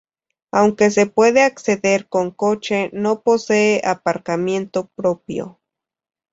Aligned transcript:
Aunque 0.51 0.89
se 0.89 1.05
puede 1.05 1.43
acceder 1.43 2.07
con 2.09 2.31
coche, 2.31 2.89
no 2.91 3.21
posee 3.21 3.83
aparcamiento 3.85 4.87
propio. 4.95 5.59